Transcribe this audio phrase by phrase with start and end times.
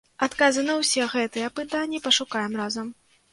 [0.25, 2.91] Адказы на ўсе гэтыя пытанні пашукаем разам.